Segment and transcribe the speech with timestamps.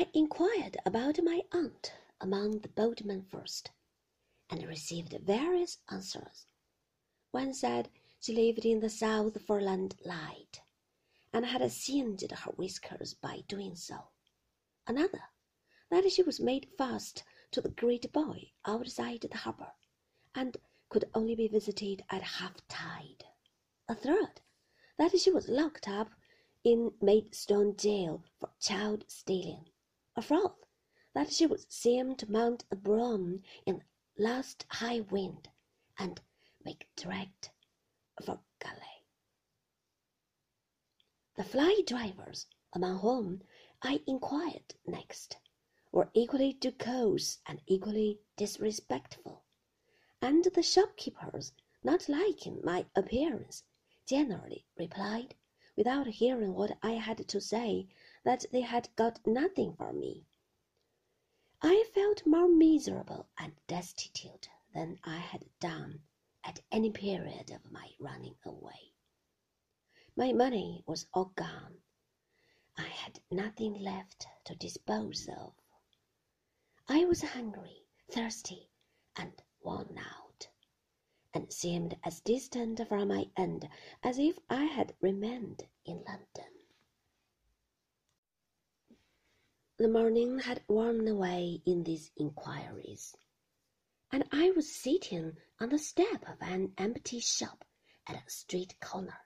[0.00, 3.72] I inquired about my aunt among the boatmen first,
[4.48, 6.46] and received various answers.
[7.32, 7.90] One said
[8.20, 10.62] she lived in the South Foreland Light,
[11.32, 14.10] and had singed her whiskers by doing so.
[14.86, 15.24] Another,
[15.90, 19.72] that she was made fast to the great buoy outside the harbour,
[20.32, 20.58] and
[20.90, 23.24] could only be visited at half tide.
[23.88, 24.42] A third,
[24.96, 26.12] that she was locked up
[26.62, 29.64] in Maidstone jail for child stealing.
[30.18, 30.66] A fourth,
[31.14, 33.84] that she would seem to mount a broom in
[34.16, 35.48] last high wind,
[35.96, 36.20] and
[36.64, 37.52] make direct
[38.24, 39.04] for Calais.
[41.36, 43.44] The fly drivers, among whom
[43.80, 45.36] I inquired next,
[45.92, 49.44] were equally jocose and equally disrespectful,
[50.20, 51.52] and the shopkeepers,
[51.84, 53.62] not liking my appearance,
[54.04, 55.36] generally replied,
[55.76, 57.86] without hearing what I had to say,
[58.28, 60.26] that they had got nothing for me.
[61.62, 66.02] I felt more miserable and destitute than I had done
[66.44, 68.92] at any period of my running away.
[70.14, 71.78] My money was all gone.
[72.76, 75.54] I had nothing left to dispose of.
[76.86, 78.68] I was hungry, thirsty,
[79.16, 80.48] and worn out,
[81.32, 83.70] and seemed as distant from my end
[84.02, 86.57] as if I had remained in London.
[89.80, 93.14] The morning had worn away in these inquiries,
[94.10, 97.64] and I was sitting on the step of an empty shop
[98.08, 99.20] at a street corner,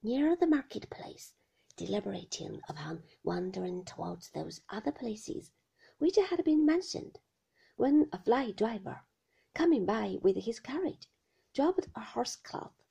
[0.00, 1.34] near the market place,
[1.74, 5.50] deliberating upon wandering towards those other places
[5.98, 7.18] which had been mentioned,
[7.74, 9.00] when a fly driver,
[9.52, 11.10] coming by with his carriage,
[11.52, 12.84] dropped a horse cloth.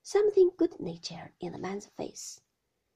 [0.00, 2.40] something good-natured in the man's face,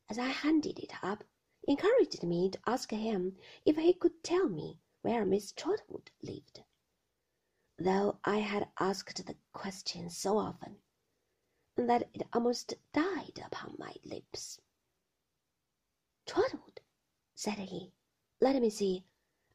[0.08, 1.24] as I handed it up
[1.66, 6.62] encouraged me to ask him if he could tell me where Miss Trotwood lived,
[7.78, 10.76] though I had asked the question so often
[11.76, 14.60] that it almost died upon my lips.
[16.26, 16.80] Trotwood,
[17.34, 17.92] said he,
[18.40, 19.04] let me see.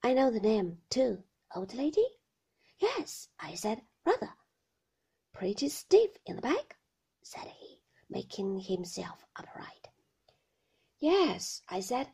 [0.03, 1.24] I know the name, too.
[1.56, 2.06] Old lady?
[2.80, 4.34] Yes, I said, rather.
[5.34, 6.78] Pretty stiff in the back,
[7.24, 9.78] said he, making himself upright.
[11.00, 12.12] Yes, I said,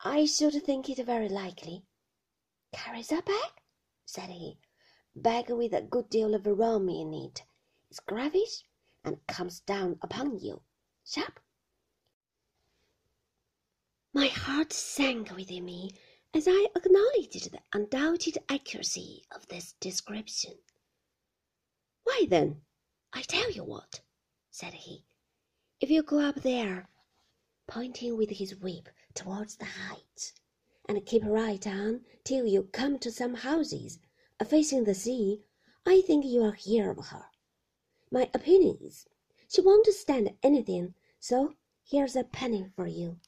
[0.00, 1.84] I should think it very likely.
[2.72, 3.52] Carries a bag?
[4.06, 4.58] said he.
[5.14, 7.44] Bag with a good deal of rum in it.
[7.90, 8.64] It's gravish
[9.04, 10.62] and comes down upon you.
[11.04, 11.40] Sharp.
[14.14, 15.90] My heart sank within me
[16.32, 20.54] as I acknowledged the undoubted accuracy of this description.
[22.04, 22.62] Why then,
[23.12, 24.00] I tell you what,
[24.50, 25.04] said he,
[25.80, 26.88] if you go up there
[27.66, 30.32] pointing with his whip towards the heights,
[30.88, 33.98] and keep right on till you come to some houses
[34.44, 35.42] facing the sea,
[35.84, 37.26] I think you'll hear of her.
[38.10, 39.06] My opinion is,
[39.48, 41.54] she won't stand anything, so
[41.84, 43.18] here's a penny for you.